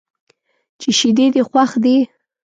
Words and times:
چې 0.79 0.89
شیدې 0.99 1.25
دې 1.33 1.41
خوښ 1.49 1.71
دي. 1.83 1.97